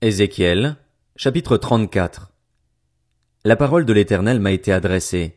Ézéchiel, 0.00 0.76
chapitre 1.16 1.56
34 1.56 2.30
La 3.44 3.56
parole 3.56 3.84
de 3.84 3.92
l'Éternel 3.92 4.38
m'a 4.38 4.52
été 4.52 4.70
adressée. 4.70 5.34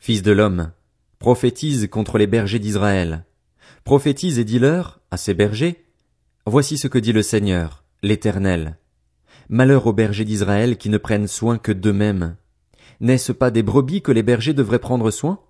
Fils 0.00 0.22
de 0.22 0.32
l'homme, 0.32 0.72
prophétise 1.18 1.86
contre 1.90 2.16
les 2.16 2.26
bergers 2.26 2.58
d'Israël. 2.58 3.26
Prophétise 3.84 4.38
et 4.38 4.44
dis-leur, 4.44 5.00
à 5.10 5.18
ces 5.18 5.34
bergers, 5.34 5.84
Voici 6.46 6.78
ce 6.78 6.88
que 6.88 6.96
dit 6.96 7.12
le 7.12 7.20
Seigneur, 7.20 7.84
l'Éternel. 8.02 8.78
Malheur 9.50 9.86
aux 9.86 9.92
bergers 9.92 10.24
d'Israël 10.24 10.78
qui 10.78 10.88
ne 10.88 10.96
prennent 10.96 11.28
soin 11.28 11.58
que 11.58 11.70
d'eux-mêmes. 11.70 12.36
N'est-ce 13.00 13.32
pas 13.32 13.50
des 13.50 13.62
brebis 13.62 14.00
que 14.00 14.12
les 14.12 14.22
bergers 14.22 14.54
devraient 14.54 14.78
prendre 14.78 15.10
soin? 15.10 15.40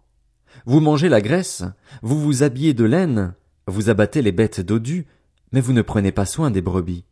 Vous 0.66 0.80
mangez 0.80 1.08
la 1.08 1.20
graisse, 1.20 1.62
vous 2.02 2.20
vous 2.20 2.42
habillez 2.42 2.74
de 2.74 2.84
laine, 2.84 3.34
vous 3.68 3.90
abattez 3.90 4.22
les 4.22 4.32
bêtes 4.32 4.60
dodues, 4.60 5.06
mais 5.52 5.60
vous 5.60 5.72
ne 5.72 5.82
prenez 5.82 6.10
pas 6.10 6.26
soin 6.26 6.50
des 6.50 6.62
brebis. 6.62 7.04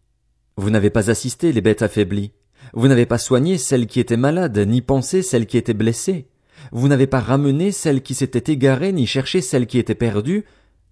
Vous 0.57 0.71
n'avez 0.71 0.91
pas 0.91 1.11
assisté 1.11 1.53
les 1.53 1.61
bêtes 1.61 1.82
affaiblies. 1.82 2.32
Vous 2.75 2.89
n'avez 2.89 3.07
pas 3.07 3.18
soigné 3.18 3.58
celles 3.58 3.86
qui 3.86 4.00
étaient 4.00 4.17
malades, 4.17 4.59
ni 4.59 4.82
pensé 4.82 5.22
celles 5.22 5.46
qui 5.46 5.57
étaient 5.57 5.75
blessées. 5.75 6.29
Vous 6.71 6.89
n'avez 6.89 7.07
pas 7.07 7.21
ramené 7.21 7.72
celles 7.72 8.03
qui 8.03 8.14
s'étaient 8.14 8.53
égarées, 8.53 8.93
ni 8.93 9.07
cherché 9.07 9.40
celles 9.40 9.67
qui 9.67 9.79
étaient 9.79 9.95
perdues, 9.95 10.45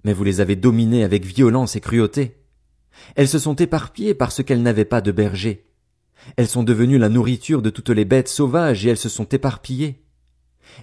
mais 0.05 0.13
vous 0.13 0.25
les 0.25 0.41
avez 0.41 0.57
dominées 0.57 1.05
avec 1.05 1.25
violence 1.25 1.77
et 1.77 1.81
cruauté. 1.81 2.37
Elles 3.17 3.29
se 3.29 3.39
sont 3.39 3.55
éparpillées 3.55 4.15
parce 4.15 4.43
qu'elles 4.43 4.63
n'avaient 4.63 4.85
pas 4.85 5.01
de 5.01 5.13
berger. 5.13 5.67
Elles 6.37 6.49
sont 6.49 6.63
devenues 6.63 6.99
la 6.99 7.09
nourriture 7.09 7.63
de 7.63 7.71
toutes 7.71 7.91
les 7.91 8.05
bêtes 8.05 8.29
sauvages 8.29 8.85
et 8.85 8.91
elles 8.91 8.97
se 8.97 9.09
sont 9.09 9.29
éparpillées. 9.29 10.03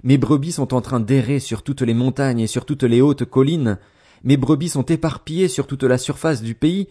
Mes 0.04 0.18
brebis 0.18 0.54
sont 0.54 0.74
en 0.74 0.82
train 0.82 1.00
d'errer 1.00 1.40
sur 1.40 1.64
toutes 1.64 1.82
les 1.82 1.94
montagnes 1.94 2.40
et 2.40 2.48
sur 2.48 2.66
toutes 2.66 2.84
les 2.84 3.02
hautes 3.02 3.26
collines. 3.26 3.78
Mes 4.24 4.38
brebis 4.38 4.70
sont 4.70 4.86
éparpillées 4.86 5.48
sur 5.48 5.68
toute 5.68 5.84
la 5.84 5.98
surface 5.98 6.42
du 6.42 6.56
pays, 6.56 6.88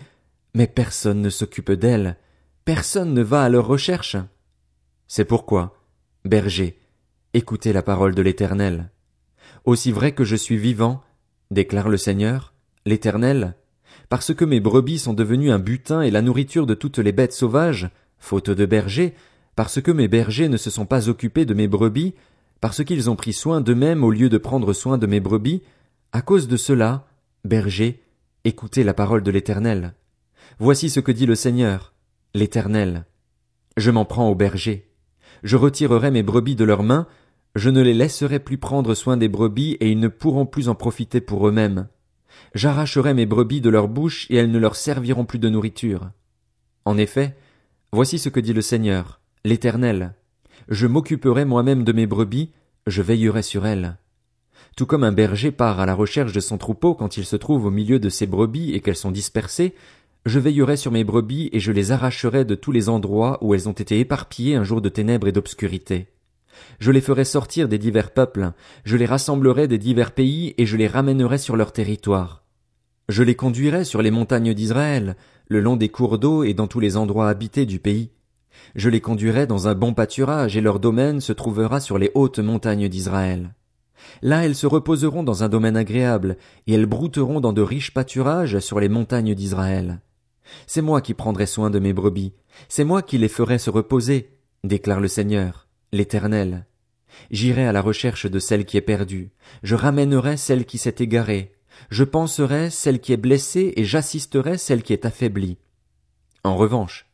mais 0.56 0.66
personne 0.66 1.20
ne 1.20 1.28
s'occupe 1.28 1.70
d'elles, 1.70 2.16
personne 2.64 3.12
ne 3.12 3.20
va 3.22 3.42
à 3.42 3.50
leur 3.50 3.66
recherche. 3.66 4.16
C'est 5.06 5.26
pourquoi, 5.26 5.76
berger, 6.24 6.78
écoutez 7.34 7.74
la 7.74 7.82
parole 7.82 8.14
de 8.14 8.22
l'Éternel. 8.22 8.90
Aussi 9.66 9.92
vrai 9.92 10.12
que 10.12 10.24
je 10.24 10.34
suis 10.34 10.56
vivant, 10.56 11.02
déclare 11.50 11.90
le 11.90 11.98
Seigneur, 11.98 12.54
l'Éternel, 12.86 13.54
parce 14.08 14.32
que 14.32 14.46
mes 14.46 14.60
brebis 14.60 14.98
sont 14.98 15.12
devenues 15.12 15.50
un 15.50 15.58
butin 15.58 16.00
et 16.00 16.10
la 16.10 16.22
nourriture 16.22 16.66
de 16.66 16.72
toutes 16.72 17.00
les 17.00 17.12
bêtes 17.12 17.34
sauvages, 17.34 17.90
faute 18.16 18.48
de 18.48 18.64
berger, 18.64 19.12
parce 19.56 19.82
que 19.82 19.90
mes 19.90 20.08
bergers 20.08 20.48
ne 20.48 20.56
se 20.56 20.70
sont 20.70 20.86
pas 20.86 21.10
occupés 21.10 21.44
de 21.44 21.52
mes 21.52 21.68
brebis, 21.68 22.14
parce 22.62 22.82
qu'ils 22.82 23.10
ont 23.10 23.16
pris 23.16 23.34
soin 23.34 23.60
d'eux-mêmes 23.60 24.02
au 24.02 24.10
lieu 24.10 24.30
de 24.30 24.38
prendre 24.38 24.72
soin 24.72 24.96
de 24.96 25.06
mes 25.06 25.20
brebis, 25.20 25.62
à 26.12 26.22
cause 26.22 26.48
de 26.48 26.56
cela, 26.56 27.06
berger, 27.44 28.02
écoutez 28.44 28.84
la 28.84 28.94
parole 28.94 29.22
de 29.22 29.30
l'Éternel. 29.30 29.92
Voici 30.58 30.90
ce 30.90 31.00
que 31.00 31.12
dit 31.12 31.26
le 31.26 31.34
Seigneur, 31.34 31.92
l'Éternel. 32.34 33.04
Je 33.76 33.90
m'en 33.90 34.04
prends 34.04 34.28
aux 34.28 34.34
bergers. 34.34 34.90
Je 35.42 35.56
retirerai 35.56 36.10
mes 36.10 36.22
brebis 36.22 36.56
de 36.56 36.64
leurs 36.64 36.82
mains, 36.82 37.06
je 37.54 37.70
ne 37.70 37.80
les 37.80 37.94
laisserai 37.94 38.38
plus 38.38 38.58
prendre 38.58 38.94
soin 38.94 39.16
des 39.16 39.28
brebis 39.28 39.72
et 39.80 39.90
ils 39.90 40.00
ne 40.00 40.08
pourront 40.08 40.46
plus 40.46 40.68
en 40.68 40.74
profiter 40.74 41.20
pour 41.20 41.48
eux-mêmes. 41.48 41.88
J'arracherai 42.54 43.14
mes 43.14 43.26
brebis 43.26 43.60
de 43.60 43.70
leur 43.70 43.88
bouche 43.88 44.26
et 44.30 44.36
elles 44.36 44.50
ne 44.50 44.58
leur 44.58 44.76
serviront 44.76 45.24
plus 45.24 45.38
de 45.38 45.48
nourriture. 45.48 46.10
En 46.84 46.98
effet, 46.98 47.36
voici 47.92 48.18
ce 48.18 48.28
que 48.28 48.40
dit 48.40 48.52
le 48.52 48.62
Seigneur, 48.62 49.20
l'Éternel. 49.44 50.14
Je 50.68 50.86
m'occuperai 50.86 51.44
moi-même 51.44 51.84
de 51.84 51.92
mes 51.92 52.06
brebis, 52.06 52.52
je 52.86 53.02
veillerai 53.02 53.42
sur 53.42 53.66
elles. 53.66 53.96
Tout 54.76 54.86
comme 54.86 55.04
un 55.04 55.12
berger 55.12 55.50
part 55.50 55.80
à 55.80 55.86
la 55.86 55.94
recherche 55.94 56.32
de 56.32 56.40
son 56.40 56.58
troupeau 56.58 56.94
quand 56.94 57.16
il 57.16 57.24
se 57.24 57.36
trouve 57.36 57.64
au 57.64 57.70
milieu 57.70 57.98
de 57.98 58.10
ses 58.10 58.26
brebis 58.26 58.74
et 58.74 58.80
qu'elles 58.80 58.96
sont 58.96 59.10
dispersées, 59.10 59.74
je 60.26 60.40
veillerai 60.40 60.76
sur 60.76 60.90
mes 60.90 61.04
brebis 61.04 61.48
et 61.52 61.60
je 61.60 61.70
les 61.70 61.92
arracherai 61.92 62.44
de 62.44 62.56
tous 62.56 62.72
les 62.72 62.88
endroits 62.88 63.38
où 63.42 63.54
elles 63.54 63.68
ont 63.68 63.72
été 63.72 64.00
éparpillées 64.00 64.56
un 64.56 64.64
jour 64.64 64.80
de 64.80 64.88
ténèbres 64.88 65.28
et 65.28 65.32
d'obscurité. 65.32 66.08
Je 66.80 66.90
les 66.90 67.00
ferai 67.00 67.24
sortir 67.24 67.68
des 67.68 67.78
divers 67.78 68.10
peuples, 68.10 68.50
je 68.84 68.96
les 68.96 69.06
rassemblerai 69.06 69.68
des 69.68 69.78
divers 69.78 70.10
pays 70.10 70.52
et 70.58 70.66
je 70.66 70.76
les 70.76 70.88
ramènerai 70.88 71.38
sur 71.38 71.54
leur 71.54 71.72
territoire. 71.72 72.42
Je 73.08 73.22
les 73.22 73.36
conduirai 73.36 73.84
sur 73.84 74.02
les 74.02 74.10
montagnes 74.10 74.52
d'Israël, 74.52 75.16
le 75.46 75.60
long 75.60 75.76
des 75.76 75.90
cours 75.90 76.18
d'eau 76.18 76.42
et 76.42 76.54
dans 76.54 76.66
tous 76.66 76.80
les 76.80 76.96
endroits 76.96 77.28
habités 77.28 77.64
du 77.64 77.78
pays. 77.78 78.10
Je 78.74 78.90
les 78.90 79.00
conduirai 79.00 79.46
dans 79.46 79.68
un 79.68 79.76
bon 79.76 79.94
pâturage 79.94 80.56
et 80.56 80.60
leur 80.60 80.80
domaine 80.80 81.20
se 81.20 81.32
trouvera 81.32 81.78
sur 81.78 81.98
les 81.98 82.10
hautes 82.14 82.40
montagnes 82.40 82.88
d'Israël. 82.88 83.54
Là 84.22 84.44
elles 84.44 84.56
se 84.56 84.66
reposeront 84.66 85.22
dans 85.22 85.44
un 85.44 85.48
domaine 85.48 85.76
agréable, 85.76 86.36
et 86.66 86.74
elles 86.74 86.86
brouteront 86.86 87.38
dans 87.38 87.52
de 87.52 87.62
riches 87.62 87.94
pâturages 87.94 88.58
sur 88.58 88.80
les 88.80 88.88
montagnes 88.88 89.34
d'Israël. 89.34 90.00
C'est 90.66 90.82
moi 90.82 91.00
qui 91.00 91.14
prendrai 91.14 91.46
soin 91.46 91.70
de 91.70 91.78
mes 91.78 91.92
brebis, 91.92 92.32
c'est 92.68 92.84
moi 92.84 93.02
qui 93.02 93.18
les 93.18 93.28
ferai 93.28 93.58
se 93.58 93.70
reposer, 93.70 94.30
déclare 94.64 95.00
le 95.00 95.08
Seigneur, 95.08 95.68
l'Éternel. 95.92 96.66
J'irai 97.30 97.66
à 97.66 97.72
la 97.72 97.82
recherche 97.82 98.26
de 98.26 98.38
celle 98.38 98.64
qui 98.64 98.76
est 98.76 98.82
perdue, 98.82 99.30
je 99.62 99.74
ramènerai 99.74 100.36
celle 100.36 100.64
qui 100.64 100.78
s'est 100.78 100.96
égarée, 100.98 101.52
je 101.90 102.04
penserai 102.04 102.70
celle 102.70 103.00
qui 103.00 103.12
est 103.12 103.18
blessée 103.18 103.72
et 103.76 103.84
j'assisterai 103.84 104.58
celle 104.58 104.82
qui 104.82 104.92
est 104.92 105.04
affaiblie. 105.04 105.58
En 106.44 106.56
revanche, 106.56 107.06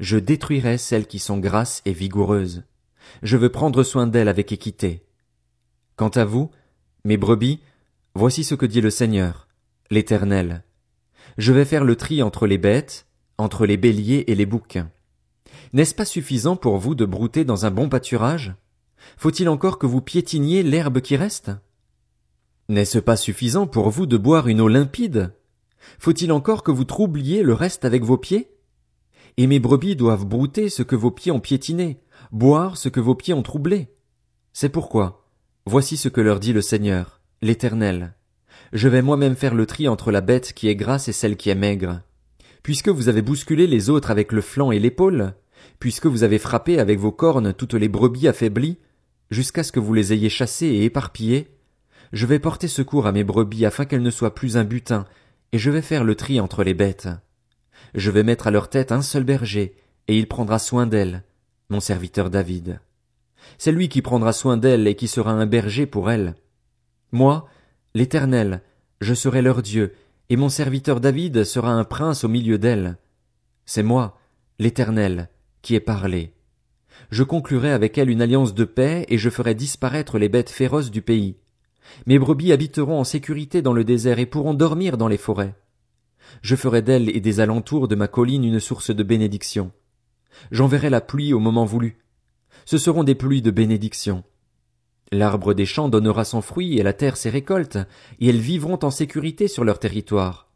je 0.00 0.18
détruirai 0.18 0.78
celles 0.78 1.06
qui 1.06 1.18
sont 1.18 1.38
grasses 1.38 1.82
et 1.84 1.92
vigoureuses. 1.92 2.64
Je 3.22 3.36
veux 3.36 3.50
prendre 3.50 3.82
soin 3.82 4.06
d'elles 4.06 4.28
avec 4.28 4.52
équité. 4.52 5.04
Quant 5.96 6.08
à 6.08 6.24
vous, 6.24 6.50
mes 7.04 7.16
brebis, 7.16 7.60
voici 8.14 8.44
ce 8.44 8.54
que 8.54 8.66
dit 8.66 8.80
le 8.80 8.90
Seigneur, 8.90 9.48
l'Éternel. 9.90 10.64
Je 11.38 11.52
vais 11.52 11.64
faire 11.64 11.84
le 11.84 11.94
tri 11.94 12.20
entre 12.20 12.48
les 12.48 12.58
bêtes, 12.58 13.06
entre 13.38 13.64
les 13.64 13.76
béliers 13.76 14.24
et 14.26 14.34
les 14.34 14.44
boucs. 14.44 14.78
N'est-ce 15.72 15.94
pas 15.94 16.04
suffisant 16.04 16.56
pour 16.56 16.78
vous 16.78 16.96
de 16.96 17.04
brouter 17.04 17.44
dans 17.44 17.64
un 17.64 17.70
bon 17.70 17.88
pâturage? 17.88 18.56
Faut-il 19.16 19.48
encore 19.48 19.78
que 19.78 19.86
vous 19.86 20.00
piétiniez 20.00 20.64
l'herbe 20.64 21.00
qui 21.00 21.14
reste? 21.14 21.52
N'est-ce 22.68 22.98
pas 22.98 23.16
suffisant 23.16 23.68
pour 23.68 23.88
vous 23.88 24.06
de 24.06 24.16
boire 24.16 24.48
une 24.48 24.60
eau 24.60 24.66
limpide? 24.66 25.32
Faut-il 26.00 26.32
encore 26.32 26.64
que 26.64 26.72
vous 26.72 26.84
troubliez 26.84 27.44
le 27.44 27.54
reste 27.54 27.84
avec 27.84 28.02
vos 28.02 28.18
pieds? 28.18 28.50
Et 29.36 29.46
mes 29.46 29.60
brebis 29.60 29.94
doivent 29.94 30.26
brouter 30.26 30.68
ce 30.68 30.82
que 30.82 30.96
vos 30.96 31.12
pieds 31.12 31.30
ont 31.30 31.38
piétiné, 31.38 32.00
boire 32.32 32.76
ce 32.76 32.88
que 32.88 32.98
vos 32.98 33.14
pieds 33.14 33.32
ont 33.32 33.44
troublé. 33.44 33.94
C'est 34.52 34.70
pourquoi, 34.70 35.30
voici 35.66 35.96
ce 35.96 36.08
que 36.08 36.20
leur 36.20 36.40
dit 36.40 36.52
le 36.52 36.62
Seigneur, 36.62 37.20
l'Éternel 37.42 38.17
je 38.72 38.88
vais 38.88 39.02
moi-même 39.02 39.36
faire 39.36 39.54
le 39.54 39.66
tri 39.66 39.88
entre 39.88 40.10
la 40.10 40.20
bête 40.20 40.52
qui 40.52 40.68
est 40.68 40.76
grasse 40.76 41.08
et 41.08 41.12
celle 41.12 41.36
qui 41.36 41.50
est 41.50 41.54
maigre. 41.54 42.02
Puisque 42.62 42.88
vous 42.88 43.08
avez 43.08 43.22
bousculé 43.22 43.66
les 43.66 43.90
autres 43.90 44.10
avec 44.10 44.32
le 44.32 44.40
flanc 44.40 44.70
et 44.70 44.78
l'épaule, 44.78 45.34
puisque 45.78 46.06
vous 46.06 46.22
avez 46.22 46.38
frappé 46.38 46.78
avec 46.78 46.98
vos 46.98 47.12
cornes 47.12 47.52
toutes 47.52 47.74
les 47.74 47.88
brebis 47.88 48.28
affaiblies, 48.28 48.78
jusqu'à 49.30 49.62
ce 49.62 49.72
que 49.72 49.80
vous 49.80 49.94
les 49.94 50.12
ayez 50.12 50.28
chassées 50.28 50.66
et 50.66 50.84
éparpillées, 50.84 51.48
je 52.12 52.26
vais 52.26 52.38
porter 52.38 52.68
secours 52.68 53.06
à 53.06 53.12
mes 53.12 53.24
brebis 53.24 53.66
afin 53.66 53.84
qu'elles 53.84 54.02
ne 54.02 54.10
soient 54.10 54.34
plus 54.34 54.56
un 54.56 54.64
butin, 54.64 55.06
et 55.52 55.58
je 55.58 55.70
vais 55.70 55.82
faire 55.82 56.04
le 56.04 56.14
tri 56.14 56.40
entre 56.40 56.64
les 56.64 56.74
bêtes. 56.74 57.08
Je 57.94 58.10
vais 58.10 58.22
mettre 58.22 58.46
à 58.46 58.50
leur 58.50 58.68
tête 58.68 58.92
un 58.92 59.02
seul 59.02 59.24
berger, 59.24 59.74
et 60.08 60.18
il 60.18 60.26
prendra 60.26 60.58
soin 60.58 60.86
d'elles, 60.86 61.24
mon 61.68 61.80
serviteur 61.80 62.30
David. 62.30 62.80
C'est 63.56 63.72
lui 63.72 63.88
qui 63.88 64.02
prendra 64.02 64.32
soin 64.32 64.56
d'elles 64.56 64.86
et 64.86 64.94
qui 64.94 65.08
sera 65.08 65.32
un 65.32 65.46
berger 65.46 65.86
pour 65.86 66.10
elles. 66.10 66.34
Moi, 67.12 67.46
L'Éternel, 67.94 68.62
je 69.00 69.14
serai 69.14 69.42
leur 69.42 69.62
Dieu, 69.62 69.94
et 70.28 70.36
mon 70.36 70.48
serviteur 70.48 71.00
David 71.00 71.44
sera 71.44 71.72
un 71.72 71.84
prince 71.84 72.24
au 72.24 72.28
milieu 72.28 72.58
d'elles. 72.58 72.98
C'est 73.64 73.82
moi, 73.82 74.18
l'Éternel, 74.58 75.30
qui 75.62 75.74
ai 75.74 75.80
parlé. 75.80 76.32
Je 77.10 77.22
conclurai 77.22 77.72
avec 77.72 77.96
elle 77.96 78.10
une 78.10 78.22
alliance 78.22 78.54
de 78.54 78.64
paix, 78.64 79.06
et 79.08 79.18
je 79.18 79.30
ferai 79.30 79.54
disparaître 79.54 80.18
les 80.18 80.28
bêtes 80.28 80.50
féroces 80.50 80.90
du 80.90 81.00
pays. 81.00 81.36
Mes 82.06 82.18
brebis 82.18 82.52
habiteront 82.52 83.00
en 83.00 83.04
sécurité 83.04 83.62
dans 83.62 83.72
le 83.72 83.84
désert 83.84 84.18
et 84.18 84.26
pourront 84.26 84.54
dormir 84.54 84.98
dans 84.98 85.08
les 85.08 85.16
forêts. 85.16 85.54
Je 86.42 86.56
ferai 86.56 86.82
d'elles 86.82 87.14
et 87.16 87.20
des 87.20 87.40
alentours 87.40 87.88
de 87.88 87.94
ma 87.94 88.08
colline 88.08 88.44
une 88.44 88.60
source 88.60 88.94
de 88.94 89.02
bénédiction. 89.02 89.72
J'enverrai 90.50 90.90
la 90.90 91.00
pluie 91.00 91.32
au 91.32 91.38
moment 91.38 91.64
voulu. 91.64 91.98
Ce 92.66 92.76
seront 92.76 93.04
des 93.04 93.14
pluies 93.14 93.42
de 93.42 93.50
bénédiction. 93.50 94.24
L'arbre 95.10 95.54
des 95.54 95.66
champs 95.66 95.88
donnera 95.88 96.24
son 96.24 96.42
fruit 96.42 96.78
et 96.78 96.82
la 96.82 96.92
terre 96.92 97.16
ses 97.16 97.30
récoltes, 97.30 97.78
et 98.20 98.28
elles 98.28 98.38
vivront 98.38 98.78
en 98.82 98.90
sécurité 98.90 99.48
sur 99.48 99.64
leur 99.64 99.78
territoire. 99.78 100.50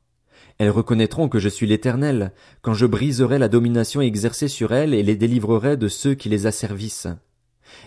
Elles 0.58 0.70
reconnaîtront 0.70 1.28
que 1.28 1.38
je 1.38 1.48
suis 1.48 1.66
l'Éternel, 1.66 2.32
quand 2.60 2.74
je 2.74 2.86
briserai 2.86 3.38
la 3.38 3.48
domination 3.48 4.02
exercée 4.02 4.48
sur 4.48 4.72
elles 4.72 4.94
et 4.94 5.02
les 5.02 5.16
délivrerai 5.16 5.76
de 5.76 5.88
ceux 5.88 6.14
qui 6.14 6.28
les 6.28 6.46
asservissent. 6.46 7.08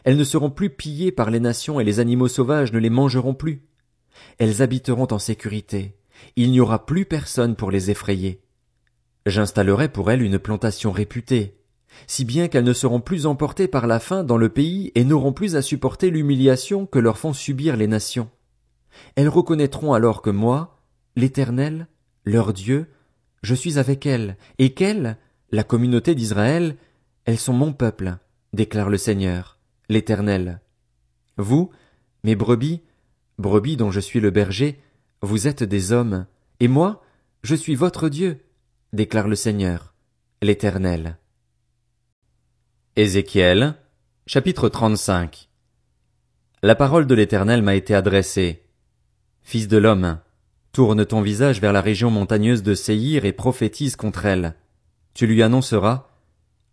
Elles 0.03 0.17
ne 0.17 0.23
seront 0.23 0.49
plus 0.49 0.71
pillées 0.71 1.11
par 1.11 1.29
les 1.29 1.39
nations 1.39 1.79
et 1.79 1.83
les 1.83 1.99
animaux 1.99 2.27
sauvages 2.27 2.73
ne 2.73 2.79
les 2.79 2.89
mangeront 2.89 3.35
plus. 3.35 3.67
Elles 4.39 4.61
habiteront 4.61 5.07
en 5.11 5.19
sécurité. 5.19 5.95
Il 6.35 6.51
n'y 6.51 6.59
aura 6.59 6.85
plus 6.85 7.05
personne 7.05 7.55
pour 7.55 7.69
les 7.69 7.91
effrayer. 7.91 8.41
J'installerai 9.25 9.89
pour 9.89 10.11
elles 10.11 10.21
une 10.21 10.39
plantation 10.39 10.91
réputée, 10.91 11.57
si 12.07 12.25
bien 12.25 12.47
qu'elles 12.47 12.63
ne 12.63 12.73
seront 12.73 12.99
plus 12.99 13.25
emportées 13.25 13.67
par 13.67 13.87
la 13.87 13.99
faim 13.99 14.23
dans 14.23 14.37
le 14.37 14.49
pays 14.49 14.91
et 14.95 15.03
n'auront 15.03 15.33
plus 15.33 15.55
à 15.55 15.61
supporter 15.61 16.09
l'humiliation 16.09 16.85
que 16.85 16.99
leur 16.99 17.17
font 17.17 17.33
subir 17.33 17.75
les 17.75 17.87
nations. 17.87 18.29
Elles 19.15 19.29
reconnaîtront 19.29 19.93
alors 19.93 20.21
que 20.21 20.29
moi, 20.29 20.77
l'Éternel, 21.15 21.87
leur 22.23 22.53
Dieu, 22.53 22.87
je 23.43 23.55
suis 23.55 23.77
avec 23.77 24.05
elles, 24.05 24.37
et 24.57 24.73
qu'elles, 24.73 25.17
La 25.51 25.63
communauté 25.63 26.15
d'Israël, 26.15 26.75
elles 27.25 27.37
sont 27.37 27.53
mon 27.53 27.71
peuple, 27.71 28.17
déclare 28.51 28.89
le 28.89 28.97
Seigneur, 28.97 29.59
l'Éternel. 29.89 30.59
Vous, 31.37 31.69
mes 32.23 32.35
brebis, 32.35 32.81
brebis 33.37 33.77
dont 33.77 33.91
je 33.91 33.99
suis 33.99 34.19
le 34.19 34.31
berger, 34.31 34.81
vous 35.21 35.47
êtes 35.47 35.63
des 35.63 35.91
hommes, 35.91 36.25
et 36.59 36.67
moi, 36.67 37.03
je 37.43 37.55
suis 37.55 37.75
votre 37.75 38.09
Dieu, 38.09 38.39
déclare 38.91 39.27
le 39.27 39.35
Seigneur, 39.35 39.93
l'Éternel. 40.41 41.19
Ézéchiel, 42.97 43.75
chapitre 44.25 44.69
35 44.69 45.49
La 46.63 46.75
parole 46.75 47.05
de 47.05 47.13
l'Éternel 47.13 47.61
m'a 47.61 47.75
été 47.75 47.93
adressée. 47.93 48.63
Fils 49.43 49.67
de 49.67 49.75
l'homme, 49.75 50.19
tourne 50.71 51.05
ton 51.05 51.19
visage 51.19 51.59
vers 51.59 51.73
la 51.73 51.81
région 51.81 52.09
montagneuse 52.09 52.63
de 52.63 52.73
Séhir 52.73 53.25
et 53.25 53.33
prophétise 53.33 53.97
contre 53.97 54.25
elle. 54.25 54.55
Tu 55.13 55.27
lui 55.27 55.43
annonceras, 55.43 56.07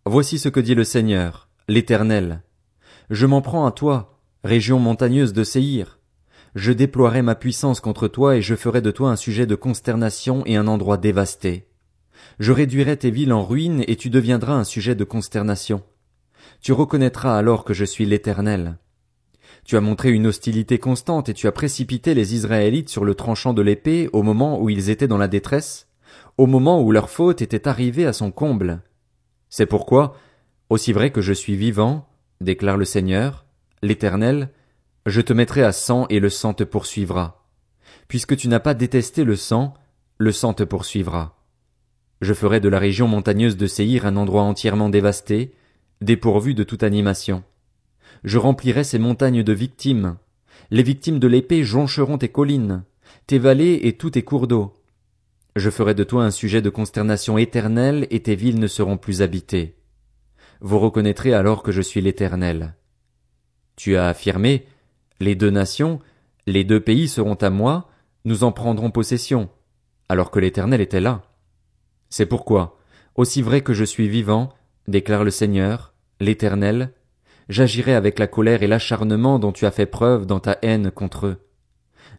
Voici 0.05 0.39
ce 0.39 0.47
que 0.47 0.61
dit 0.61 0.75
le 0.75 0.85
Seigneur, 0.85 1.49
l'Éternel. 1.67 2.41
Je 3.09 3.25
m'en 3.25 3.41
prends 3.41 3.65
à 3.65 3.73
toi, 3.73 4.21
région 4.45 4.79
montagneuse 4.79 5.33
de 5.33 5.43
Séhir. 5.43 5.99
Je 6.55 6.71
déploierai 6.71 7.21
ma 7.21 7.35
puissance 7.35 7.81
contre 7.81 8.07
toi 8.07 8.37
et 8.37 8.41
je 8.41 8.55
ferai 8.55 8.81
de 8.81 8.91
toi 8.91 9.09
un 9.09 9.17
sujet 9.17 9.45
de 9.45 9.55
consternation 9.55 10.43
et 10.45 10.55
un 10.55 10.67
endroit 10.67 10.95
dévasté. 10.95 11.67
Je 12.39 12.53
réduirai 12.53 12.95
tes 12.95 13.11
villes 13.11 13.33
en 13.33 13.43
ruines 13.43 13.83
et 13.87 13.97
tu 13.97 14.09
deviendras 14.09 14.53
un 14.53 14.63
sujet 14.63 14.95
de 14.95 15.03
consternation. 15.03 15.83
Tu 16.61 16.71
reconnaîtras 16.71 17.37
alors 17.37 17.63
que 17.63 17.73
je 17.73 17.85
suis 17.85 18.05
l'Éternel. 18.05 18.77
Tu 19.65 19.77
as 19.77 19.81
montré 19.81 20.11
une 20.11 20.27
hostilité 20.27 20.77
constante 20.77 21.29
et 21.29 21.33
tu 21.33 21.47
as 21.47 21.51
précipité 21.51 22.13
les 22.13 22.35
Israélites 22.35 22.89
sur 22.89 23.05
le 23.05 23.15
tranchant 23.15 23.53
de 23.53 23.61
l'épée 23.61 24.09
au 24.11 24.23
moment 24.23 24.61
où 24.61 24.69
ils 24.69 24.89
étaient 24.89 25.07
dans 25.07 25.17
la 25.17 25.27
détresse, 25.27 25.87
au 26.37 26.47
moment 26.47 26.81
où 26.81 26.91
leur 26.91 27.09
faute 27.09 27.41
était 27.41 27.67
arrivée 27.67 28.05
à 28.05 28.13
son 28.13 28.31
comble. 28.31 28.81
C'est 29.49 29.65
pourquoi, 29.65 30.17
aussi 30.69 30.91
vrai 30.91 31.11
que 31.11 31.21
je 31.21 31.33
suis 31.33 31.55
vivant, 31.55 32.07
déclare 32.41 32.77
le 32.77 32.85
Seigneur, 32.85 33.45
l'Éternel, 33.81 34.49
je 35.05 35.21
te 35.21 35.33
mettrai 35.33 35.63
à 35.63 35.71
sang 35.71 36.07
et 36.09 36.19
le 36.19 36.29
sang 36.29 36.53
te 36.53 36.63
poursuivra. 36.63 37.45
Puisque 38.07 38.35
tu 38.35 38.47
n'as 38.47 38.59
pas 38.59 38.73
détesté 38.73 39.23
le 39.23 39.35
sang, 39.35 39.73
le 40.17 40.31
sang 40.31 40.53
te 40.53 40.63
poursuivra. 40.63 41.37
Je 42.21 42.33
ferai 42.33 42.59
de 42.59 42.69
la 42.69 42.79
région 42.79 43.07
montagneuse 43.07 43.57
de 43.57 43.67
Séhir 43.67 44.05
un 44.05 44.15
endroit 44.15 44.43
entièrement 44.43 44.89
dévasté, 44.89 45.53
dépourvu 46.03 46.53
de 46.53 46.63
toute 46.63 46.83
animation. 46.83 47.43
Je 48.23 48.37
remplirai 48.37 48.83
ces 48.83 48.99
montagnes 48.99 49.43
de 49.43 49.53
victimes. 49.53 50.17
Les 50.71 50.83
victimes 50.83 51.19
de 51.19 51.27
l'épée 51.27 51.63
joncheront 51.63 52.17
tes 52.17 52.29
collines, 52.29 52.83
tes 53.27 53.39
vallées 53.39 53.81
et 53.83 53.97
tous 53.97 54.11
tes 54.11 54.23
cours 54.23 54.47
d'eau. 54.47 54.73
Je 55.55 55.69
ferai 55.69 55.93
de 55.93 56.03
toi 56.03 56.23
un 56.23 56.31
sujet 56.31 56.61
de 56.61 56.69
consternation 56.69 57.37
éternelle 57.37 58.07
et 58.09 58.21
tes 58.21 58.35
villes 58.35 58.59
ne 58.59 58.67
seront 58.67 58.97
plus 58.97 59.21
habitées. 59.21 59.75
Vous 60.61 60.79
reconnaîtrez 60.79 61.33
alors 61.33 61.61
que 61.61 61.71
je 61.71 61.81
suis 61.81 62.01
l'Éternel. 62.01 62.75
Tu 63.75 63.97
as 63.97 64.07
affirmé, 64.07 64.65
les 65.19 65.35
deux 65.35 65.49
nations, 65.49 65.99
les 66.47 66.63
deux 66.63 66.79
pays 66.79 67.07
seront 67.07 67.35
à 67.35 67.49
moi, 67.49 67.89
nous 68.25 68.43
en 68.43 68.51
prendrons 68.51 68.91
possession, 68.91 69.49
alors 70.09 70.31
que 70.31 70.39
l'Éternel 70.39 70.81
était 70.81 71.01
là. 71.01 71.23
C'est 72.09 72.25
pourquoi, 72.25 72.77
aussi 73.15 73.41
vrai 73.41 73.61
que 73.61 73.73
je 73.73 73.83
suis 73.83 74.07
vivant, 74.07 74.53
déclare 74.87 75.23
le 75.23 75.31
Seigneur, 75.31 75.92
l'Éternel, 76.23 76.93
j'agirai 77.49 77.93
avec 77.93 78.19
la 78.19 78.27
colère 78.27 78.63
et 78.63 78.67
l'acharnement 78.67 79.39
dont 79.39 79.51
tu 79.51 79.65
as 79.65 79.71
fait 79.71 79.85
preuve 79.85 80.25
dans 80.25 80.39
ta 80.39 80.57
haine 80.61 80.91
contre 80.91 81.27
eux. 81.27 81.37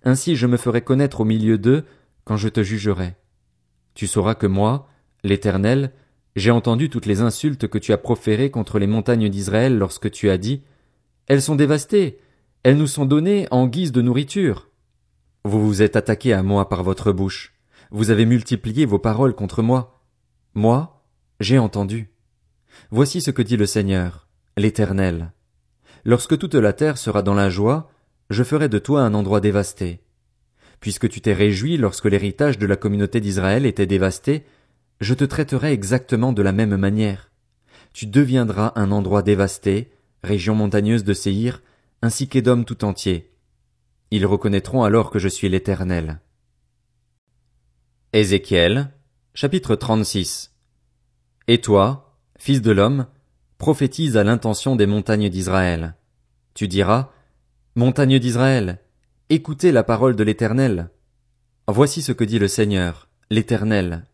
Ainsi 0.05 0.37
je 0.37 0.47
me 0.47 0.57
ferai 0.57 0.83
connaître 0.83 1.21
au 1.21 1.25
milieu 1.25 1.59
d'eux 1.59 1.85
quand 2.25 2.37
je 2.37 2.49
te 2.49 2.63
jugerai. 2.63 3.17
Tu 3.95 4.07
sauras 4.07 4.35
que 4.35 4.47
moi, 4.47 4.89
l'Éternel, 5.23 5.93
j'ai 6.37 6.51
entendu 6.51 6.91
toutes 6.91 7.07
les 7.07 7.21
insultes 7.21 7.69
que 7.69 7.79
tu 7.79 7.93
as 7.93 7.99
proférées 7.99 8.51
contre 8.51 8.79
les 8.79 8.87
montagnes 8.87 9.29
d'Israël 9.29 9.79
lorsque 9.79 10.11
tu 10.11 10.31
as 10.31 10.39
dit 10.39 10.63
Elles 11.27 11.43
sont 11.43 11.57
dévastées, 11.57 12.19
elles 12.63 12.77
nous 12.77 12.87
sont 12.87 13.07
données 13.07 13.47
en 13.51 13.67
guise 13.67 13.93
de 13.93 14.03
nourriture. 14.03 14.69
Vous 15.45 15.65
vous 15.65 15.83
êtes 15.83 15.97
attaqué 15.97 16.33
à 16.33 16.43
moi 16.43 16.69
par 16.69 16.83
votre 16.83 17.13
bouche, 17.13 17.55
vous 17.91 18.11
avez 18.11 18.27
multiplié 18.27 18.87
vos 18.87 18.99
paroles 18.99 19.35
contre 19.35 19.63
moi. 19.63 20.01
Moi, 20.55 21.05
j'ai 21.41 21.59
entendu. 21.59 22.14
Voici 22.91 23.21
ce 23.21 23.31
que 23.31 23.43
dit 23.43 23.57
le 23.57 23.67
Seigneur, 23.67 24.29
l'Éternel. 24.57 25.33
Lorsque 26.05 26.39
toute 26.39 26.55
la 26.55 26.73
terre 26.73 26.99
sera 26.99 27.23
dans 27.23 27.35
la 27.35 27.51
joie, 27.51 27.91
je 28.31 28.43
ferai 28.43 28.69
de 28.69 28.79
toi 28.79 29.03
un 29.03 29.15
endroit 29.15 29.41
dévasté 29.41 30.05
puisque 30.85 31.09
tu 31.09 31.23
t'es 31.23 31.33
réjoui 31.33 31.79
lorsque 31.79 32.05
l'héritage 32.05 32.59
de 32.59 32.67
la 32.67 32.77
communauté 32.77 33.19
d'Israël 33.19 33.65
était 33.65 33.87
dévasté, 33.87 34.45
je 35.01 35.15
te 35.15 35.25
traiterai 35.25 35.73
exactement 35.73 36.35
de 36.35 36.43
la 36.43 36.53
même 36.53 36.77
manière. 36.77 37.31
Tu 37.95 38.05
deviendras 38.05 38.75
un 38.77 38.91
endroit 38.91 39.23
dévasté, 39.23 39.93
région 40.23 40.55
montagneuse 40.55 41.03
de 41.03 41.15
Séhir, 41.15 41.63
ainsi 42.03 42.29
qu'Édom 42.29 42.65
tout 42.65 42.85
entier. 42.85 43.33
Ils 44.11 44.27
reconnaîtront 44.27 44.83
alors 44.83 45.11
que 45.11 45.19
je 45.19 45.29
suis 45.29 45.49
l'Éternel. 45.49 46.21
Ézéchiel, 48.13 48.91
chapitre 49.33 49.77
36 49.77 50.53
Et 51.49 51.63
toi, 51.63 52.14
fils 52.39 52.63
de 52.63 52.73
l'homme, 52.73 53.07
prophétise 53.59 54.17
à 54.17 54.25
l'intention 54.25 54.77
des 54.77 54.87
montagnes 54.87 55.29
d'Israël. 55.29 55.95
Tu 56.55 56.69
diras, 56.69 57.11
Montagnes 57.75 58.19
d'Israël, 58.19 58.81
Écoutez 59.31 59.73
la 59.73 59.83
parole 59.83 60.17
de 60.17 60.23
l'Éternel. 60.23 60.91
Voici 61.67 62.03
ce 62.03 62.13
que 62.13 62.25
dit 62.25 62.39
le 62.39 62.49
Seigneur, 62.49 63.09
l'Éternel. 63.31 64.05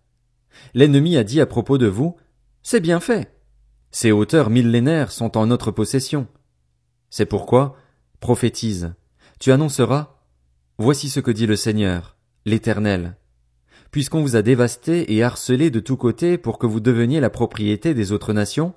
L'ennemi 0.73 1.17
a 1.17 1.25
dit 1.25 1.41
à 1.41 1.47
propos 1.47 1.79
de 1.79 1.87
vous, 1.87 2.17
C'est 2.63 2.81
bien 2.81 3.01
fait. 3.01 3.35
Ces 3.91 4.13
hauteurs 4.13 4.51
millénaires 4.51 5.11
sont 5.11 5.37
en 5.37 5.47
notre 5.47 5.73
possession. 5.73 6.29
C'est 7.11 7.27
pourquoi, 7.27 7.77
prophétise, 8.21 8.95
tu 9.41 9.53
annonceras, 9.53 10.17
Voici 10.79 11.11
ce 11.11 11.21
que 11.21 11.31
dit 11.31 11.47
le 11.47 11.57
Seigneur, 11.57 12.17
l'Éternel. 12.47 13.17
Puisqu'on 13.91 14.23
vous 14.23 14.37
a 14.37 14.43
dévasté 14.43 15.15
et 15.15 15.23
harcelé 15.23 15.71
de 15.71 15.81
tous 15.81 15.97
côtés 15.97 16.39
pour 16.39 16.59
que 16.59 16.67
vous 16.67 16.81
deveniez 16.81 17.21
la 17.21 17.31
propriété 17.31 17.93
des 17.95 18.13
autres 18.13 18.33
nations, 18.33 18.75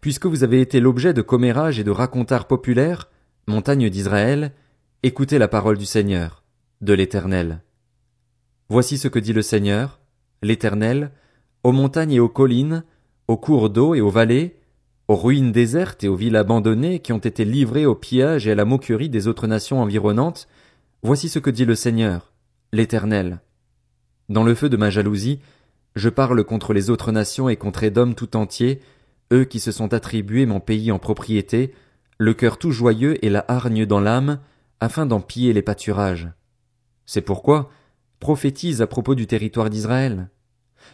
puisque 0.00 0.26
vous 0.26 0.44
avez 0.44 0.60
été 0.60 0.80
l'objet 0.80 1.14
de 1.14 1.22
commérages 1.22 1.78
et 1.78 1.84
de 1.84 1.90
racontards 1.90 2.46
populaires, 2.46 3.08
montagne 3.46 3.88
d'Israël, 3.88 4.52
Écoutez 5.02 5.38
la 5.38 5.48
parole 5.48 5.78
du 5.78 5.86
Seigneur, 5.86 6.44
de 6.82 6.92
l'Éternel. 6.92 7.62
Voici 8.68 8.98
ce 8.98 9.08
que 9.08 9.18
dit 9.18 9.32
le 9.32 9.40
Seigneur, 9.40 9.98
l'Éternel, 10.42 11.12
aux 11.64 11.72
montagnes 11.72 12.12
et 12.12 12.20
aux 12.20 12.28
collines, 12.28 12.84
aux 13.26 13.38
cours 13.38 13.70
d'eau 13.70 13.94
et 13.94 14.02
aux 14.02 14.10
vallées, 14.10 14.60
aux 15.08 15.16
ruines 15.16 15.52
désertes 15.52 16.04
et 16.04 16.08
aux 16.08 16.16
villes 16.16 16.36
abandonnées 16.36 16.98
qui 16.98 17.14
ont 17.14 17.18
été 17.18 17.46
livrées 17.46 17.86
au 17.86 17.94
pillage 17.94 18.46
et 18.46 18.52
à 18.52 18.54
la 18.54 18.66
moquerie 18.66 19.08
des 19.08 19.26
autres 19.26 19.46
nations 19.46 19.80
environnantes, 19.80 20.48
voici 21.02 21.30
ce 21.30 21.38
que 21.38 21.48
dit 21.48 21.64
le 21.64 21.74
Seigneur, 21.74 22.34
l'Éternel. 22.70 23.40
Dans 24.30 24.44
le 24.44 24.54
feu 24.54 24.68
de 24.68 24.76
ma 24.76 24.90
jalousie, 24.90 25.40
je 25.96 26.08
parle 26.08 26.44
contre 26.44 26.72
les 26.72 26.88
autres 26.88 27.10
nations 27.10 27.48
et 27.48 27.56
contre 27.56 27.82
Édom 27.82 28.12
tout 28.12 28.36
entier, 28.36 28.80
eux 29.32 29.44
qui 29.44 29.58
se 29.58 29.72
sont 29.72 29.92
attribués 29.92 30.46
mon 30.46 30.60
pays 30.60 30.92
en 30.92 31.00
propriété, 31.00 31.74
le 32.16 32.32
cœur 32.32 32.56
tout 32.56 32.70
joyeux 32.70 33.22
et 33.24 33.28
la 33.28 33.44
hargne 33.48 33.86
dans 33.86 33.98
l'âme, 33.98 34.38
afin 34.78 35.04
d'en 35.04 35.20
piller 35.20 35.52
les 35.52 35.62
pâturages. 35.62 36.28
C'est 37.06 37.22
pourquoi, 37.22 37.70
prophétise 38.20 38.80
à 38.82 38.86
propos 38.86 39.16
du 39.16 39.26
territoire 39.26 39.68
d'Israël. 39.68 40.30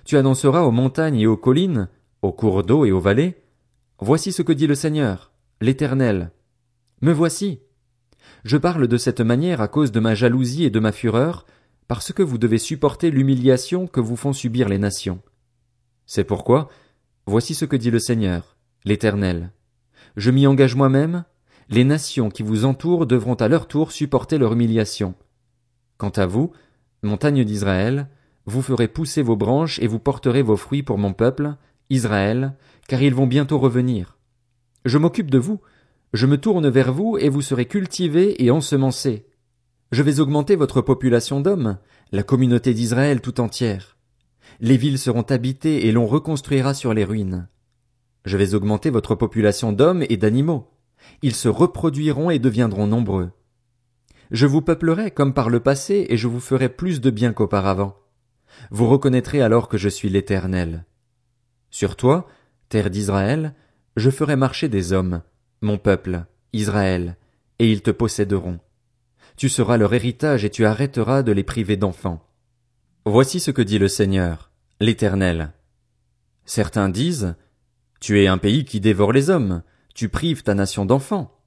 Tu 0.07 0.17
annonceras 0.17 0.63
aux 0.63 0.71
montagnes 0.71 1.21
et 1.21 1.27
aux 1.27 1.37
collines, 1.37 1.91
aux 2.23 2.33
cours 2.33 2.65
d'eau 2.65 2.87
et 2.87 2.93
aux 2.93 3.01
vallées, 3.01 3.37
Voici 4.01 4.33
ce 4.33 4.41
que 4.41 4.53
dit 4.53 4.67
le 4.67 4.75
Seigneur, 4.75 5.33
l'Éternel. 5.61 6.31
Me 7.03 7.13
voici. 7.13 7.61
Je 8.45 8.57
parle 8.57 8.89
de 8.89 8.97
cette 8.97 9.21
manière 9.21 9.61
à 9.61 9.69
cause 9.69 9.93
de 9.93 10.01
ma 10.01 10.15
jalousie 10.15 10.65
et 10.65 10.71
de 10.71 10.81
ma 10.81 10.93
fureur, 10.93 11.45
parce 11.89 12.13
que 12.13 12.23
vous 12.23 12.39
devez 12.39 12.59
supporter 12.59 13.11
l'humiliation 13.11 13.87
que 13.87 14.01
vous 14.01 14.17
font 14.17 14.33
subir 14.33 14.69
les 14.69 14.79
nations. 14.79 15.21
C'est 16.07 16.25
pourquoi, 16.25 16.69
voici 17.27 17.55
ce 17.55 17.65
que 17.65 17.77
dit 17.77 17.91
le 17.91 17.99
Seigneur, 17.99 18.57
l'Éternel. 18.85 19.51
Je 20.17 20.31
m'y 20.31 20.47
engage 20.47 20.75
moi-même, 20.75 21.25
les 21.69 21.85
nations 21.85 22.31
qui 22.31 22.43
vous 22.43 22.65
entourent 22.65 23.07
devront 23.07 23.35
à 23.35 23.49
leur 23.49 23.67
tour 23.67 23.93
supporter 23.93 24.39
leur 24.39 24.53
humiliation. 24.53 25.15
Quant 25.99 26.11
à 26.11 26.27
vous, 26.27 26.53
montagne 27.03 27.45
d'Israël, 27.45 28.09
vous 28.47 28.63
ferez 28.63 28.89
pousser 28.89 29.23
vos 29.23 29.37
branches 29.37 29.79
et 29.81 29.87
vous 29.87 29.99
porterez 29.99 30.43
vos 30.43 30.57
fruits 30.57 30.85
pour 30.85 30.99
mon 30.99 31.13
peuple, 31.13 31.57
Israël, 31.91 32.55
car 32.89 33.03
ils 33.03 33.15
vont 33.15 33.27
bientôt 33.27 33.59
revenir. 33.59 34.17
Je 34.85 34.99
m'occupe 34.99 35.31
de 35.31 35.39
vous, 35.39 35.61
je 36.13 36.27
me 36.27 36.39
tourne 36.39 36.69
vers 36.69 36.93
vous 36.93 37.19
et 37.19 37.29
vous 37.29 37.43
serez 37.43 37.67
cultivés 37.67 38.43
et 38.45 38.51
ensemencés. 38.51 39.27
Je 39.93 40.03
vais 40.03 40.21
augmenter 40.21 40.57
votre 40.57 40.81
population 40.81 41.41
d'hommes, 41.41 41.79
la 42.13 42.23
communauté 42.23 42.75
d'Israël 42.75 43.21
tout 43.21 43.41
entière. 43.41 43.97
Les 44.61 44.77
villes 44.77 44.99
seront 44.99 45.23
habitées 45.23 45.87
et 45.87 45.93
l'on 45.93 46.07
reconstruira 46.07 46.75
sur 46.75 46.95
les 46.95 47.05
ruines. 47.05 47.49
Je 48.25 48.37
vais 48.37 48.55
augmenter 48.55 48.91
votre 48.91 49.15
population 49.15 49.73
d'hommes 49.73 50.05
et 50.09 50.17
d'animaux 50.17 50.71
ils 51.23 51.35
se 51.35 51.49
reproduiront 51.49 52.31
et 52.31 52.39
deviendront 52.39 52.87
nombreux. 52.87 53.31
Je 54.31 54.47
vous 54.47 54.63
peuplerai 54.63 55.11
comme 55.11 55.35
par 55.35 55.51
le 55.51 55.61
passé 55.61 56.07
et 56.09 56.17
je 56.17 56.29
vous 56.29 56.41
ferai 56.41 56.69
plus 56.69 57.01
de 57.01 57.11
bien 57.11 57.33
qu'auparavant. 57.33 57.97
Vous 58.71 58.89
reconnaîtrez 58.89 59.41
alors 59.43 59.69
que 59.69 59.79
je 59.79 59.89
suis 59.89 60.09
l'Éternel. 60.09 60.85
Sur 61.71 61.97
toi, 61.97 62.27
terre 62.69 62.91
d'Israël, 62.91 63.55
je 63.97 64.11
ferai 64.11 64.37
marcher 64.37 64.69
des 64.69 64.93
hommes, 64.93 65.23
mon 65.61 65.79
peuple, 65.79 66.25
Israël, 66.53 67.17
et 67.59 67.71
ils 67.71 67.83
te 67.83 67.91
posséderont. 67.91 68.59
Tu 69.37 69.49
seras 69.51 69.77
leur 69.77 69.93
héritage 69.93 70.45
et 70.45 70.51
tu 70.51 70.65
arrêteras 70.65 71.23
de 71.23 71.33
les 71.33 71.45
priver 71.45 71.77
d'enfants. 71.77 72.27
Voici 73.05 73.39
ce 73.39 73.51
que 73.51 73.63
dit 73.63 73.79
le 73.79 73.89
Seigneur, 73.89 74.51
l'Éternel. 74.81 75.53
Certains 76.47 76.89
disent, 76.89 77.37
Tu 78.01 78.23
es 78.23 78.27
un 78.27 78.39
pays 78.39 78.65
qui 78.65 78.81
dévore 78.81 79.13
les 79.13 79.31
hommes, 79.31 79.63
tu 79.95 80.09
prives 80.09 80.43
ta 80.43 80.55
nation 80.55 80.85
d'enfants. 80.85 81.39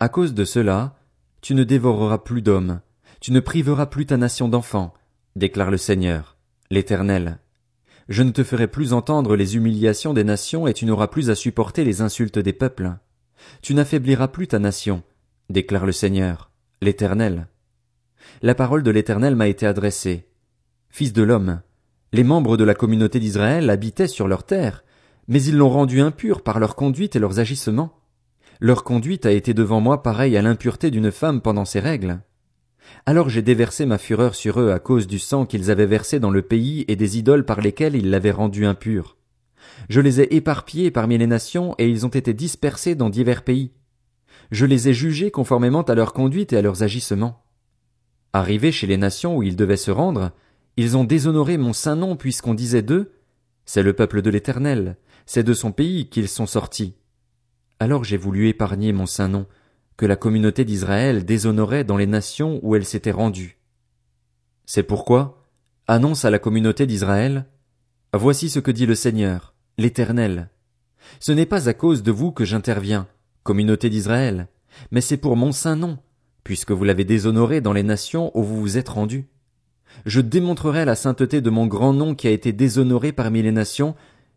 À 0.00 0.08
cause 0.08 0.34
de 0.34 0.44
cela, 0.44 0.96
tu 1.40 1.54
ne 1.54 1.64
dévoreras 1.64 2.18
plus 2.18 2.42
d'hommes, 2.42 2.80
tu 3.20 3.32
ne 3.32 3.40
priveras 3.40 3.86
plus 3.86 4.06
ta 4.06 4.16
nation 4.16 4.48
d'enfants, 4.48 4.94
déclare 5.36 5.70
le 5.70 5.76
Seigneur, 5.76 6.36
l'Éternel. 6.70 7.38
Je 8.08 8.22
ne 8.22 8.30
te 8.30 8.44
ferai 8.44 8.66
plus 8.66 8.92
entendre 8.92 9.36
les 9.36 9.56
humiliations 9.56 10.12
des 10.12 10.24
nations 10.24 10.66
et 10.66 10.74
tu 10.74 10.86
n'auras 10.86 11.08
plus 11.08 11.30
à 11.30 11.34
supporter 11.34 11.84
les 11.84 12.00
insultes 12.00 12.38
des 12.38 12.52
peuples. 12.52 12.96
Tu 13.62 13.74
n'affaibliras 13.74 14.28
plus 14.28 14.48
ta 14.48 14.58
nation, 14.58 15.02
déclare 15.50 15.86
le 15.86 15.92
Seigneur, 15.92 16.51
l'Éternel. 16.82 17.46
La 18.42 18.56
parole 18.56 18.82
de 18.82 18.90
l'Éternel 18.90 19.36
m'a 19.36 19.46
été 19.46 19.66
adressée. 19.66 20.26
Fils 20.90 21.12
de 21.12 21.22
l'homme, 21.22 21.60
les 22.12 22.24
membres 22.24 22.56
de 22.56 22.64
la 22.64 22.74
communauté 22.74 23.20
d'Israël 23.20 23.70
habitaient 23.70 24.08
sur 24.08 24.26
leur 24.26 24.42
terre, 24.42 24.82
mais 25.28 25.40
ils 25.44 25.56
l'ont 25.56 25.70
rendue 25.70 26.00
impure 26.00 26.42
par 26.42 26.58
leur 26.58 26.74
conduite 26.74 27.14
et 27.14 27.20
leurs 27.20 27.38
agissements. 27.38 28.00
Leur 28.58 28.82
conduite 28.82 29.26
a 29.26 29.30
été 29.30 29.54
devant 29.54 29.80
moi 29.80 30.02
pareille 30.02 30.36
à 30.36 30.42
l'impureté 30.42 30.90
d'une 30.90 31.12
femme 31.12 31.40
pendant 31.40 31.64
ses 31.64 31.78
règles. 31.78 32.18
Alors 33.06 33.28
j'ai 33.28 33.42
déversé 33.42 33.86
ma 33.86 33.96
fureur 33.96 34.34
sur 34.34 34.60
eux 34.60 34.72
à 34.72 34.80
cause 34.80 35.06
du 35.06 35.20
sang 35.20 35.46
qu'ils 35.46 35.70
avaient 35.70 35.86
versé 35.86 36.18
dans 36.18 36.32
le 36.32 36.42
pays 36.42 36.84
et 36.88 36.96
des 36.96 37.16
idoles 37.16 37.44
par 37.44 37.60
lesquelles 37.60 37.94
ils 37.94 38.10
l'avaient 38.10 38.32
rendu 38.32 38.66
impur. 38.66 39.16
Je 39.88 40.00
les 40.00 40.20
ai 40.20 40.34
éparpillés 40.34 40.90
parmi 40.90 41.16
les 41.16 41.28
nations 41.28 41.76
et 41.78 41.88
ils 41.88 42.04
ont 42.06 42.10
été 42.10 42.34
dispersés 42.34 42.96
dans 42.96 43.08
divers 43.08 43.44
pays. 43.44 43.70
Je 44.50 44.66
les 44.66 44.88
ai 44.88 44.94
jugés 44.94 45.30
conformément 45.30 45.82
à 45.82 45.94
leur 45.94 46.12
conduite 46.12 46.52
et 46.52 46.56
à 46.56 46.62
leurs 46.62 46.82
agissements. 46.82 47.44
Arrivés 48.32 48.72
chez 48.72 48.86
les 48.86 48.96
nations 48.96 49.36
où 49.36 49.42
ils 49.42 49.56
devaient 49.56 49.76
se 49.76 49.90
rendre, 49.90 50.32
ils 50.76 50.96
ont 50.96 51.04
déshonoré 51.04 51.58
mon 51.58 51.72
saint 51.72 51.96
nom 51.96 52.16
puisqu'on 52.16 52.54
disait 52.54 52.82
d'eux, 52.82 53.12
c'est 53.64 53.82
le 53.82 53.92
peuple 53.92 54.22
de 54.22 54.30
l'éternel, 54.30 54.96
c'est 55.26 55.44
de 55.44 55.54
son 55.54 55.72
pays 55.72 56.08
qu'ils 56.08 56.28
sont 56.28 56.46
sortis. 56.46 56.96
Alors 57.78 58.04
j'ai 58.04 58.16
voulu 58.16 58.48
épargner 58.48 58.92
mon 58.92 59.06
saint 59.06 59.28
nom, 59.28 59.46
que 59.96 60.06
la 60.06 60.16
communauté 60.16 60.64
d'Israël 60.64 61.24
déshonorait 61.24 61.84
dans 61.84 61.96
les 61.96 62.06
nations 62.06 62.58
où 62.62 62.74
elle 62.74 62.84
s'était 62.84 63.10
rendue. 63.10 63.58
C'est 64.64 64.82
pourquoi, 64.82 65.46
annonce 65.86 66.24
à 66.24 66.30
la 66.30 66.38
communauté 66.38 66.86
d'Israël, 66.86 67.46
Voici 68.14 68.50
ce 68.50 68.58
que 68.58 68.70
dit 68.70 68.84
le 68.84 68.94
Seigneur, 68.94 69.54
l'Éternel. 69.78 70.50
Ce 71.18 71.32
n'est 71.32 71.46
pas 71.46 71.70
à 71.70 71.74
cause 71.74 72.02
de 72.02 72.12
vous 72.12 72.30
que 72.30 72.44
j'interviens, 72.44 73.08
communauté 73.42 73.90
d'Israël, 73.90 74.48
mais 74.90 75.00
c'est 75.00 75.16
pour 75.16 75.36
mon 75.36 75.52
saint 75.52 75.76
nom, 75.76 75.98
puisque 76.44 76.72
vous 76.72 76.84
l'avez 76.84 77.04
déshonoré 77.04 77.60
dans 77.60 77.72
les 77.72 77.82
nations 77.82 78.30
où 78.34 78.42
vous 78.42 78.60
vous 78.60 78.78
êtes 78.78 78.88
rendus. 78.88 79.26
Je 80.06 80.20
démontrerai 80.20 80.84
la 80.84 80.94
sainteté 80.94 81.40
de 81.40 81.50
mon 81.50 81.66
grand 81.66 81.92
nom 81.92 82.14
qui 82.14 82.28
a 82.28 82.30
été 82.30 82.52
déshonoré 82.52 83.12
parmi 83.12 83.42
les 83.42 83.52
nations, 83.52 83.94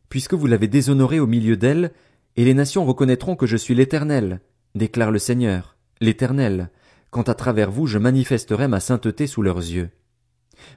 puisque 0.09 0.33
vous 0.33 0.47
l'avez 0.47 0.67
déshonoré 0.67 1.19
au 1.19 1.27
milieu 1.27 1.57
d'elles, 1.57 1.91
et 2.35 2.45
les 2.45 2.53
nations 2.53 2.85
reconnaîtront 2.85 3.35
que 3.35 3.45
je 3.45 3.57
suis 3.57 3.75
l'Éternel, 3.75 4.41
déclare 4.75 5.11
le 5.11 5.19
Seigneur, 5.19 5.77
l'Éternel, 6.01 6.69
quand 7.09 7.29
à 7.29 7.33
travers 7.33 7.71
vous 7.71 7.87
je 7.87 7.97
manifesterai 7.97 8.67
ma 8.67 8.81
sainteté 8.81 9.27
sous 9.27 9.41
leurs 9.41 9.59
yeux. 9.59 9.89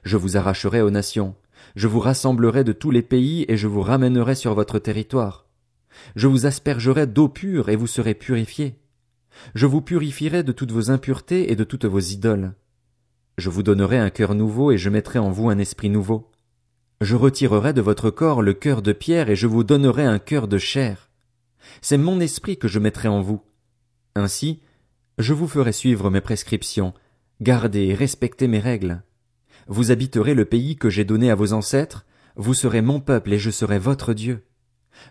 Je 0.03 0.17
vous 0.17 0.37
arracherai 0.37 0.81
aux 0.81 0.89
nations, 0.89 1.35
je 1.75 1.87
vous 1.87 1.99
rassemblerai 1.99 2.63
de 2.63 2.71
tous 2.71 2.91
les 2.91 3.01
pays 3.01 3.45
et 3.49 3.57
je 3.57 3.67
vous 3.67 3.81
ramènerai 3.81 4.35
sur 4.35 4.53
votre 4.53 4.79
territoire. 4.79 5.48
Je 6.15 6.27
vous 6.27 6.45
aspergerai 6.45 7.07
d'eau 7.07 7.29
pure 7.29 7.69
et 7.69 7.75
vous 7.75 7.87
serez 7.87 8.13
purifiés. 8.13 8.79
Je 9.55 9.65
vous 9.65 9.81
purifierai 9.81 10.43
de 10.43 10.51
toutes 10.51 10.71
vos 10.71 10.91
impuretés 10.91 11.51
et 11.51 11.55
de 11.55 11.63
toutes 11.63 11.85
vos 11.85 11.99
idoles. 11.99 12.53
Je 13.37 13.49
vous 13.49 13.63
donnerai 13.63 13.97
un 13.97 14.09
cœur 14.09 14.35
nouveau 14.35 14.71
et 14.71 14.77
je 14.77 14.89
mettrai 14.89 15.19
en 15.19 15.31
vous 15.31 15.49
un 15.49 15.57
esprit 15.57 15.89
nouveau. 15.89 16.31
Je 17.01 17.15
retirerai 17.15 17.73
de 17.73 17.81
votre 17.81 18.09
corps 18.09 18.41
le 18.41 18.53
cœur 18.53 18.81
de 18.81 18.91
pierre 18.91 19.29
et 19.29 19.35
je 19.35 19.47
vous 19.47 19.63
donnerai 19.63 20.03
un 20.03 20.19
cœur 20.19 20.47
de 20.47 20.57
chair. 20.57 21.09
C'est 21.81 21.97
mon 21.97 22.19
esprit 22.19 22.57
que 22.57 22.67
je 22.67 22.79
mettrai 22.79 23.07
en 23.07 23.21
vous, 23.21 23.41
ainsi, 24.15 24.59
je 25.17 25.33
vous 25.33 25.47
ferai 25.47 25.71
suivre 25.71 26.09
mes 26.09 26.21
prescriptions, 26.21 26.93
garder 27.41 27.87
et 27.87 27.93
respecter 27.93 28.47
mes 28.47 28.59
règles. 28.59 29.03
Vous 29.67 29.91
habiterez 29.91 30.33
le 30.33 30.45
pays 30.45 30.75
que 30.75 30.89
j'ai 30.89 31.05
donné 31.05 31.29
à 31.29 31.35
vos 31.35 31.53
ancêtres, 31.53 32.05
vous 32.35 32.53
serez 32.53 32.81
mon 32.81 32.99
peuple 32.99 33.33
et 33.33 33.39
je 33.39 33.51
serai 33.51 33.79
votre 33.79 34.13
Dieu. 34.13 34.45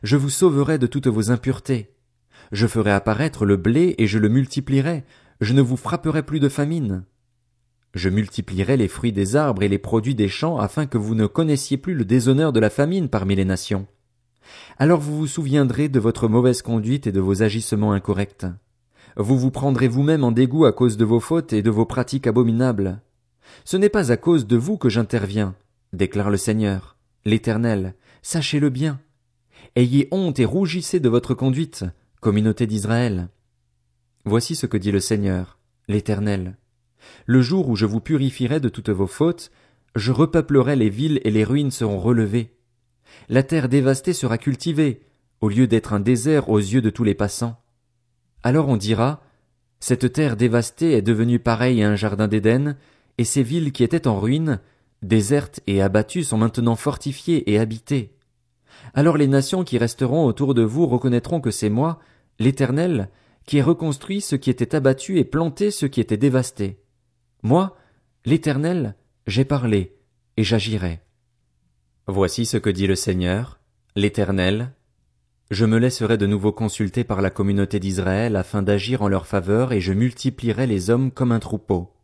Je 0.03 0.17
vous 0.17 0.31
sauverai 0.31 0.79
de 0.79 0.87
toutes 0.87 1.07
vos 1.07 1.31
impuretés. 1.31 1.95
Je 2.53 2.67
ferai 2.67 2.91
apparaître 2.93 3.45
le 3.45 3.57
blé 3.57 3.95
et 3.99 4.07
je 4.07 4.19
le 4.19 4.29
multiplierai, 4.29 5.05
je 5.41 5.53
ne 5.53 5.63
vous 5.63 5.77
frapperai 5.77 6.23
plus 6.23 6.41
de 6.41 6.49
famine. 6.49 7.05
Je 7.95 8.09
multiplierai 8.09 8.77
les 8.77 8.89
fruits 8.89 9.13
des 9.13 9.37
arbres 9.37 9.63
et 9.63 9.69
les 9.69 9.79
produits 9.79 10.15
des 10.15 10.29
champs 10.29 10.59
afin 10.59 10.87
que 10.87 10.99
vous 10.99 11.15
ne 11.15 11.27
connaissiez 11.27 11.77
plus 11.77 11.95
le 11.95 12.05
déshonneur 12.05 12.53
de 12.53 12.61
la 12.61 12.71
famine 12.71 13.09
parmi 13.09 13.35
les 13.35 13.45
nations. 13.45 13.87
Alors 14.79 15.01
vous 15.01 15.17
vous 15.17 15.27
souviendrez 15.27 15.89
de 15.89 16.01
votre 16.01 16.29
mauvaise 16.29 16.63
conduite 16.63 17.07
et 17.07 17.13
de 17.13 17.21
vos 17.21 17.43
agissements 17.43 17.93
incorrects 17.93 18.47
vous 19.19 19.37
vous 19.37 19.51
prendrez 19.51 19.89
vous-même 19.89 20.23
en 20.23 20.31
dégoût 20.31 20.65
à 20.65 20.73
cause 20.73 20.97
de 20.97 21.05
vos 21.05 21.19
fautes 21.19 21.53
et 21.53 21.63
de 21.63 21.71
vos 21.71 21.85
pratiques 21.85 22.29
abominables. 22.29 23.01
Ce 23.65 23.77
n'est 23.77 23.89
pas 23.89 24.13
à 24.13 24.17
cause 24.17 24.47
de 24.47 24.57
vous 24.57 24.79
que 24.79 24.89
j'interviens, 24.89 25.57
déclare 25.93 26.31
le 26.31 26.37
Seigneur, 26.37 26.97
l'Éternel, 27.25 27.95
sachez-le 28.23 28.71
bien. 28.71 29.01
Ayez 29.79 30.09
honte 30.11 30.41
et 30.41 30.45
rougissez 30.45 30.99
de 30.99 31.09
votre 31.09 31.35
conduite, 31.35 31.85
communauté 32.21 32.67
d'Israël. 32.67 33.29
Voici 34.25 34.57
ce 34.57 34.67
que 34.67 34.77
dit 34.77 34.91
le 34.91 34.99
Seigneur, 34.99 35.61
l'Éternel. 35.87 36.57
Le 37.27 37.43
jour 37.43 37.69
où 37.69 37.77
je 37.77 37.87
vous 37.87 38.01
purifierai 38.01 38.59
de 38.59 38.69
toutes 38.69 38.89
vos 38.89 39.07
fautes, 39.07 39.53
je 39.95 40.11
repeuplerai 40.11 40.75
les 40.75 40.91
villes 40.91 41.21
et 41.23 41.31
les 41.31 41.45
ruines 41.45 41.71
seront 41.71 42.01
relevées. 42.01 42.57
La 43.29 43.45
terre 43.45 43.69
dévastée 43.69 44.15
sera 44.15 44.37
cultivée, 44.37 44.99
au 45.41 45.49
lieu 45.49 45.69
d'être 45.69 45.93
un 45.93 46.01
désert 46.01 46.49
aux 46.49 46.59
yeux 46.59 46.83
de 46.83 46.91
tous 46.91 47.05
les 47.05 47.15
passants. 47.15 47.63
Alors 48.43 48.67
on 48.67 48.77
dira, 48.77 49.23
cette 49.79 50.13
terre 50.13 50.37
dévastée 50.37 50.95
est 50.95 51.03
devenue 51.03 51.39
pareille 51.39 51.85
à 51.85 51.89
un 51.89 51.95
jardin 51.95 52.27
d'Éden, 52.27 52.77
et 53.17 53.25
ces 53.25 53.45
villes 53.45 53.71
qui 53.71 53.85
étaient 53.85 54.09
en 54.09 54.19
ruine, 54.19 54.59
désertes 55.03 55.61
et 55.69 55.81
abattues 55.81 56.25
sont 56.25 56.37
maintenant 56.37 56.75
fortifiées 56.75 57.49
et 57.49 57.61
habitées. 57.61 58.18
Alors 58.95 59.17
les 59.17 59.27
nations 59.27 59.65
qui 59.65 59.79
resteront 59.79 60.25
autour 60.25 60.55
de 60.55 60.63
vous 60.63 60.87
reconnaîtront 60.87 61.41
que 61.41 61.51
c'est 61.51 61.71
moi, 61.71 61.99
l'Éternel, 62.39 63.11
qui 63.47 63.59
ai 63.59 63.63
reconstruit 63.63 64.21
ce 64.21 64.37
qui 64.37 64.51
était 64.51 64.75
abattu 64.75 65.19
et 65.19 65.25
planté 65.25 65.71
ce 65.71 65.87
qui 65.87 66.01
était 66.01 66.17
dévasté. 66.17 66.81
Moi, 67.43 67.77
l'Éternel, 68.25 68.95
j'ai 69.27 69.45
parlé, 69.45 69.97
et 70.37 70.45
j'agirai. 70.45 71.01
Voici 72.07 72.47
ce 72.47 72.57
que 72.57 72.71
dit 72.71 72.87
le 72.87 72.95
Seigneur, 72.95 73.59
l'Éternel, 73.97 74.73
je 75.51 75.65
me 75.65 75.79
laisserai 75.79 76.19
de 76.19 76.27
nouveau 76.27 76.53
consulter 76.53 77.05
par 77.05 77.23
la 77.23 77.31
communauté 77.31 77.81
d'Israël 77.81 78.37
afin 78.37 78.61
d'agir 78.61 79.01
en 79.01 79.09
leur 79.09 79.27
faveur 79.27 79.73
et 79.73 79.81
je 79.81 79.95
multiplierai 79.95 80.67
les 80.67 80.91
hommes 80.91 81.11
comme 81.11 81.33
un 81.33 81.39
troupeau. 81.39 81.95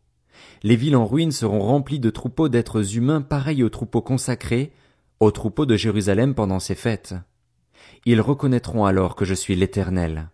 Les 0.63 0.75
villes 0.75 0.95
en 0.95 1.05
ruine 1.05 1.31
seront 1.31 1.59
remplies 1.59 1.99
de 1.99 2.09
troupeaux 2.09 2.49
d'êtres 2.49 2.97
humains 2.97 3.21
pareils 3.21 3.63
aux 3.63 3.69
troupeaux 3.69 4.01
consacrés, 4.01 4.71
aux 5.19 5.31
troupeaux 5.31 5.65
de 5.65 5.75
Jérusalem 5.75 6.35
pendant 6.35 6.59
ces 6.59 6.75
fêtes. 6.75 7.15
Ils 8.05 8.21
reconnaîtront 8.21 8.85
alors 8.85 9.15
que 9.15 9.25
je 9.25 9.33
suis 9.33 9.55
l'Éternel. 9.55 10.29